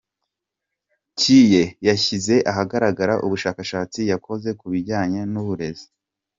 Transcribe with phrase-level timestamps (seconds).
[1.19, 5.87] Kiye yashyize ahagaragara ubushakashatsi yakoze ku bijyanye n’uburezi